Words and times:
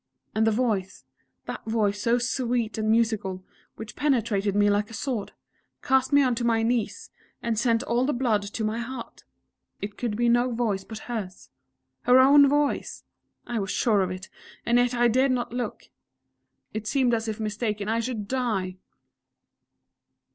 And 0.33 0.47
the 0.47 0.51
voice 0.51 1.05
that 1.45 1.63
voice 1.67 2.01
so 2.01 2.17
sweet 2.17 2.79
and 2.79 2.89
musical, 2.89 3.45
which 3.75 3.95
penetrated 3.95 4.55
me 4.55 4.67
like 4.67 4.89
a 4.89 4.95
sword, 4.95 5.31
cast 5.83 6.11
me 6.11 6.23
onto 6.23 6.43
my 6.43 6.63
knees, 6.63 7.11
and 7.43 7.55
sent 7.59 7.83
all 7.83 8.03
the 8.05 8.11
blood 8.11 8.41
to 8.41 8.63
my 8.63 8.79
heart!... 8.79 9.23
It 9.79 9.99
could 9.99 10.17
be 10.17 10.27
no 10.27 10.53
voice 10.55 10.83
but 10.83 10.97
hers 11.07 11.51
her 12.05 12.17
own 12.17 12.49
voice! 12.49 13.03
I 13.45 13.59
was 13.59 13.69
sure 13.69 14.01
of 14.01 14.09
it, 14.09 14.27
and 14.65 14.79
yet 14.79 14.95
I 14.95 15.07
dared 15.07 15.33
not 15.33 15.53
look 15.53 15.91
it 16.73 16.87
seemed 16.87 17.13
as 17.13 17.27
if 17.27 17.39
mistaken 17.39 17.87
I 17.87 17.99
should 17.99 18.27
die! 18.27 18.77